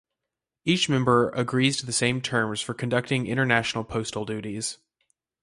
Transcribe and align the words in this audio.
Each 0.65 0.89
member 0.89 1.29
agrees 1.29 1.77
to 1.77 1.85
the 1.85 1.91
same 1.93 2.21
terms 2.21 2.59
for 2.59 2.73
conducting 2.73 3.27
international 3.27 3.83
postal 3.83 4.25
duties. 4.25 4.79